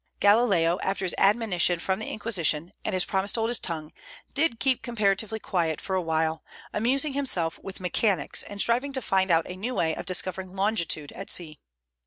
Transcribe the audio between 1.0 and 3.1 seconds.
his admonition from the Inquisition, and his